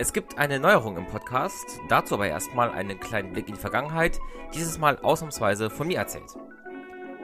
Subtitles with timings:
[0.00, 4.20] Es gibt eine Neuerung im Podcast, dazu aber erstmal einen kleinen Blick in die Vergangenheit,
[4.54, 6.36] dieses Mal ausnahmsweise von mir erzählt.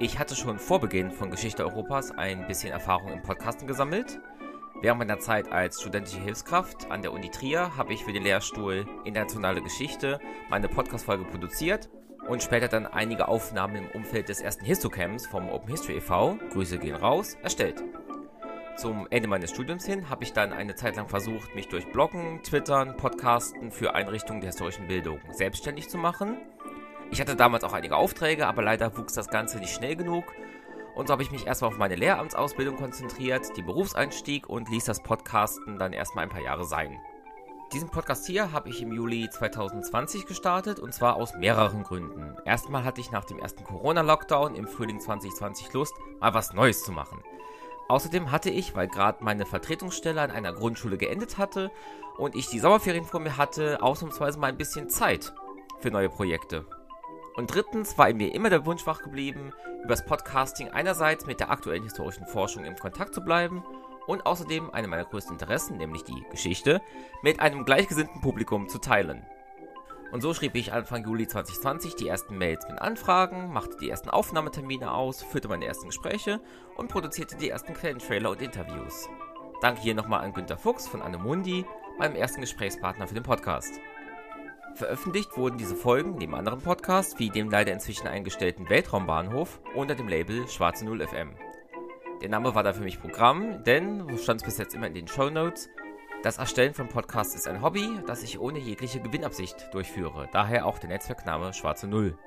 [0.00, 4.18] Ich hatte schon vor Beginn von Geschichte Europas ein bisschen Erfahrung im Podcasten gesammelt.
[4.82, 8.84] Während meiner Zeit als studentische Hilfskraft an der Uni Trier habe ich für den Lehrstuhl
[9.04, 10.18] Internationale Geschichte
[10.50, 11.88] meine Podcast-Folge produziert
[12.28, 16.78] und später dann einige Aufnahmen im Umfeld des ersten Histocamps vom Open History e.V., Grüße
[16.78, 17.84] gehen raus, erstellt.
[18.76, 22.42] Zum Ende meines Studiums hin habe ich dann eine Zeit lang versucht, mich durch Bloggen,
[22.42, 26.36] Twittern, Podcasten für Einrichtungen der historischen Bildung selbstständig zu machen.
[27.10, 30.24] Ich hatte damals auch einige Aufträge, aber leider wuchs das Ganze nicht schnell genug.
[30.94, 35.02] Und so habe ich mich erstmal auf meine Lehramtsausbildung konzentriert, den Berufseinstieg und ließ das
[35.02, 36.98] Podcasten dann erstmal ein paar Jahre sein.
[37.72, 42.36] Diesen Podcast hier habe ich im Juli 2020 gestartet und zwar aus mehreren Gründen.
[42.44, 46.92] Erstmal hatte ich nach dem ersten Corona-Lockdown im Frühling 2020 Lust, mal was Neues zu
[46.92, 47.22] machen.
[47.88, 51.70] Außerdem hatte ich, weil gerade meine Vertretungsstelle an einer Grundschule geendet hatte
[52.18, 55.32] und ich die Sommerferien vor mir hatte, ausnahmsweise mal ein bisschen Zeit
[55.80, 56.66] für neue Projekte.
[57.36, 59.52] Und drittens war in mir immer der Wunsch wach geblieben,
[59.84, 63.62] übers Podcasting einerseits mit der aktuellen historischen Forschung im Kontakt zu bleiben
[64.06, 66.80] und außerdem eine meiner größten Interessen, nämlich die Geschichte,
[67.22, 69.24] mit einem gleichgesinnten Publikum zu teilen.
[70.12, 74.08] Und so schrieb ich Anfang Juli 2020 die ersten Mails mit Anfragen, machte die ersten
[74.08, 76.40] Aufnahmetermine aus, führte meine ersten Gespräche
[76.76, 79.08] und produzierte die ersten Quellentrailer und Interviews.
[79.60, 81.64] Danke hier nochmal an Günter Fuchs von Annemundi,
[81.98, 83.80] meinem ersten Gesprächspartner für den Podcast.
[84.74, 90.06] Veröffentlicht wurden diese Folgen neben anderen Podcasts wie dem leider inzwischen eingestellten Weltraumbahnhof unter dem
[90.06, 91.30] Label Schwarze Null FM.
[92.20, 94.94] Der Name war da für mich Programm, denn, so stand es bis jetzt immer in
[94.94, 95.70] den Show Notes,
[96.22, 100.78] das Erstellen von Podcasts ist ein Hobby, das ich ohne jegliche Gewinnabsicht durchführe, daher auch
[100.78, 102.18] der Netzwerkname Schwarze Null.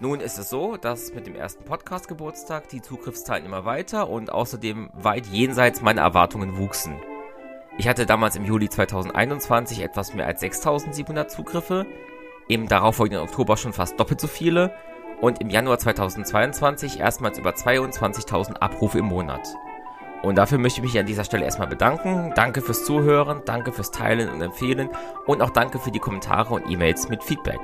[0.00, 4.90] Nun ist es so, dass mit dem ersten Podcast-Geburtstag die Zugriffszahlen immer weiter und außerdem
[4.94, 6.96] weit jenseits meiner Erwartungen wuchsen.
[7.78, 11.86] Ich hatte damals im Juli 2021 etwas mehr als 6700 Zugriffe,
[12.48, 14.74] im darauffolgenden Oktober schon fast doppelt so viele
[15.20, 19.46] und im Januar 2022 erstmals über 22.000 Abrufe im Monat.
[20.22, 22.32] Und dafür möchte ich mich an dieser Stelle erstmal bedanken.
[22.36, 24.88] Danke fürs Zuhören, danke fürs Teilen und Empfehlen
[25.26, 27.60] und auch danke für die Kommentare und E-Mails mit Feedback.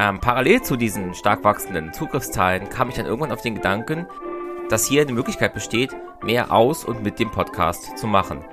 [0.00, 4.06] Ähm, parallel zu diesen stark wachsenden Zugriffszahlen kam ich dann irgendwann auf den Gedanken,
[4.68, 8.44] dass hier eine Möglichkeit besteht, mehr aus und mit dem Podcast zu machen.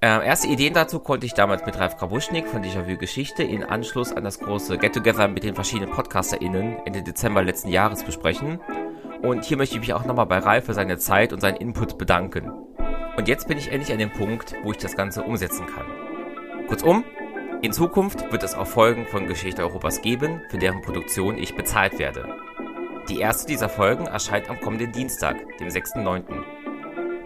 [0.00, 4.12] Äh, erste Ideen dazu konnte ich damals mit Ralf Krabuschnik von Déjà-vu Geschichte in Anschluss
[4.12, 8.60] an das große Get-Together mit den verschiedenen PodcasterInnen Ende Dezember letzten Jahres besprechen.
[9.22, 11.98] Und hier möchte ich mich auch nochmal bei Ralf für seine Zeit und seinen Input
[11.98, 12.50] bedanken.
[13.16, 15.86] Und jetzt bin ich endlich an dem Punkt, wo ich das Ganze umsetzen kann.
[16.68, 17.04] Kurzum,
[17.60, 21.98] in Zukunft wird es auch Folgen von Geschichte Europas geben, für deren Produktion ich bezahlt
[21.98, 22.28] werde.
[23.08, 26.22] Die erste dieser Folgen erscheint am kommenden Dienstag, dem 6.9.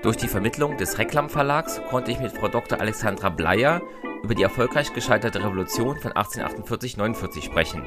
[0.02, 2.80] Durch die Vermittlung des Reklam Verlags konnte ich mit Frau Dr.
[2.80, 3.82] Alexandra Bleier
[4.22, 7.82] über die erfolgreich gescheiterte Revolution von 1848-49 sprechen.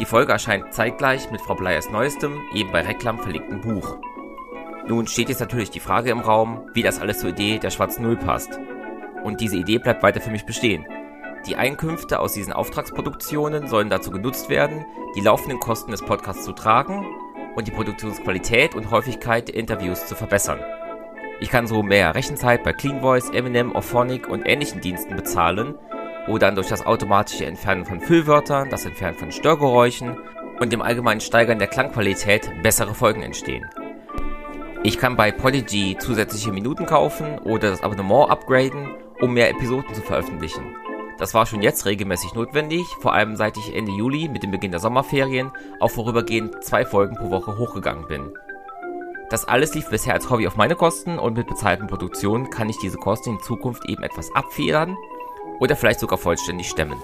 [0.00, 3.96] Die Folge erscheint zeitgleich mit Frau Bleiers neuestem, eben bei Reklam verlegten Buch.
[4.88, 8.02] Nun steht jetzt natürlich die Frage im Raum, wie das alles zur Idee der Schwarzen
[8.02, 8.58] Null passt.
[9.22, 10.84] Und diese Idee bleibt weiter für mich bestehen.
[11.46, 14.84] Die Einkünfte aus diesen Auftragsproduktionen sollen dazu genutzt werden,
[15.14, 17.06] die laufenden Kosten des Podcasts zu tragen
[17.54, 20.58] und die Produktionsqualität und Häufigkeit der Interviews zu verbessern.
[21.38, 25.76] Ich kann so mehr Rechenzeit bei Clean Voice, Eminem, Auphonic und ähnlichen Diensten bezahlen
[26.26, 30.16] wo dann durch das automatische Entfernen von Füllwörtern, das Entfernen von Störgeräuschen
[30.60, 33.66] und dem allgemeinen Steigern der Klangqualität bessere Folgen entstehen.
[34.82, 40.02] Ich kann bei Podigy zusätzliche Minuten kaufen oder das Abonnement upgraden, um mehr Episoden zu
[40.02, 40.76] veröffentlichen.
[41.18, 44.72] Das war schon jetzt regelmäßig notwendig, vor allem seit ich Ende Juli mit dem Beginn
[44.72, 48.34] der Sommerferien auf vorübergehend zwei Folgen pro Woche hochgegangen bin.
[49.30, 52.78] Das alles lief bisher als Hobby auf meine Kosten und mit bezahlten Produktionen kann ich
[52.78, 54.96] diese Kosten in Zukunft eben etwas abfedern
[55.60, 57.00] oder vielleicht sogar vollständig stemmen.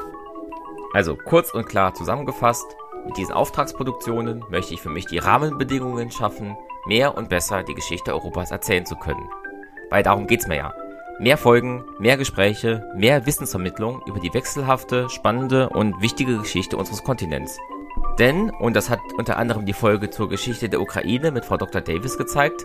[0.92, 2.76] Also kurz und klar zusammengefasst,
[3.06, 6.56] mit diesen Auftragsproduktionen möchte ich für mich die Rahmenbedingungen schaffen,
[6.86, 9.28] mehr und besser die Geschichte Europas erzählen zu können.
[9.90, 10.74] Weil darum geht's mir ja.
[11.18, 17.58] Mehr Folgen, mehr Gespräche, mehr Wissensvermittlung über die wechselhafte, spannende und wichtige Geschichte unseres Kontinents.
[18.18, 21.80] Denn, und das hat unter anderem die Folge zur Geschichte der Ukraine mit Frau Dr.
[21.80, 22.64] Davis gezeigt,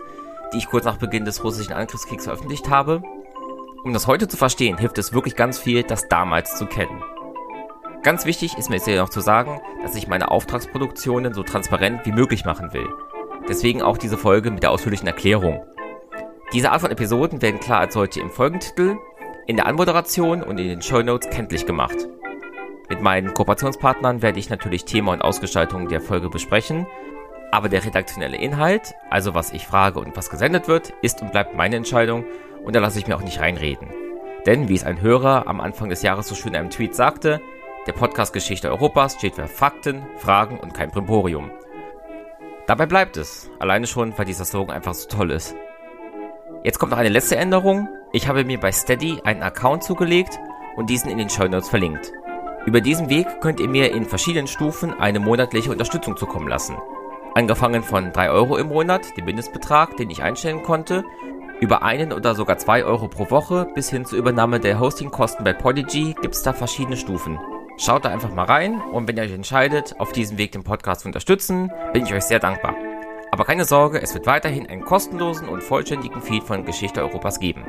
[0.52, 3.02] die ich kurz nach Beginn des russischen Angriffskriegs veröffentlicht habe,
[3.86, 7.04] um das heute zu verstehen, hilft es wirklich ganz viel, das damals zu kennen.
[8.02, 12.10] Ganz wichtig ist mir jetzt noch zu sagen, dass ich meine Auftragsproduktionen so transparent wie
[12.10, 12.88] möglich machen will.
[13.48, 15.64] Deswegen auch diese Folge mit der ausführlichen Erklärung.
[16.52, 18.96] Diese Art von Episoden werden klar als solche im Folgentitel,
[19.46, 22.08] in der Anmoderation und in den Show Notes kenntlich gemacht.
[22.88, 26.88] Mit meinen Kooperationspartnern werde ich natürlich Thema und Ausgestaltung der Folge besprechen,
[27.52, 31.54] aber der redaktionelle Inhalt, also was ich frage und was gesendet wird, ist und bleibt
[31.54, 32.24] meine Entscheidung
[32.66, 33.88] und da lasse ich mir auch nicht reinreden.
[34.44, 37.40] Denn, wie es ein Hörer am Anfang des Jahres so schön in einem Tweet sagte,
[37.86, 41.52] der Podcast Geschichte Europas steht für Fakten, Fragen und kein Primborium.
[42.66, 45.54] Dabei bleibt es, alleine schon, weil dieser Slogan einfach so toll ist.
[46.64, 47.88] Jetzt kommt noch eine letzte Änderung.
[48.12, 50.40] Ich habe mir bei Steady einen Account zugelegt
[50.74, 52.12] und diesen in den Show Notes verlinkt.
[52.66, 56.76] Über diesen Weg könnt ihr mir in verschiedenen Stufen eine monatliche Unterstützung zukommen lassen.
[57.36, 61.04] Angefangen von 3 Euro im Monat, dem Mindestbetrag, den ich einstellen konnte,
[61.60, 65.52] über einen oder sogar 2 Euro pro Woche bis hin zur Übernahme der Hostingkosten bei
[65.52, 67.38] Podigy gibt es da verschiedene Stufen.
[67.78, 71.02] Schaut da einfach mal rein und wenn ihr euch entscheidet, auf diesem Weg den Podcast
[71.02, 72.74] zu unterstützen, bin ich euch sehr dankbar.
[73.30, 77.64] Aber keine Sorge, es wird weiterhin einen kostenlosen und vollständigen Feed von Geschichte Europas geben.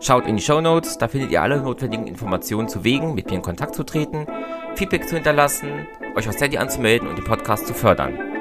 [0.00, 3.36] Schaut in die Show Notes, da findet ihr alle notwendigen Informationen zu Wegen, mit mir
[3.36, 4.26] in Kontakt zu treten,
[4.74, 8.35] Feedback zu hinterlassen, euch auf Steady anzumelden und den Podcast zu fördern.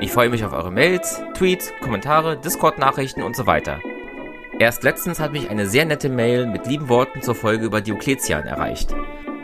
[0.00, 3.80] Ich freue mich auf eure Mails, Tweets, Kommentare, Discord-Nachrichten und so weiter.
[4.60, 8.44] Erst letztens hat mich eine sehr nette Mail mit lieben Worten zur Folge über Diokletian
[8.44, 8.94] erreicht.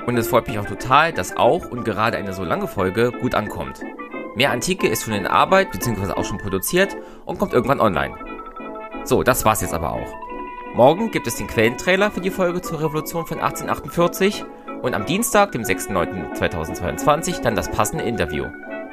[0.07, 3.35] Und es freut mich auch total, dass auch und gerade eine so lange Folge gut
[3.35, 3.81] ankommt.
[4.37, 6.13] Mehr Antike ist schon in Arbeit bzw.
[6.13, 8.15] auch schon produziert und kommt irgendwann online.
[9.03, 10.15] So, das war's jetzt aber auch.
[10.75, 14.45] Morgen gibt es den Quellentrailer für die Folge zur Revolution von 1848
[14.83, 18.47] und am Dienstag, dem 6.9.2022, dann das passende Interview.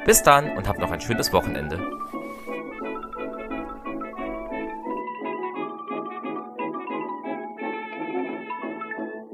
[0.04, 1.78] Bis dann und habt noch ein schönes Wochenende.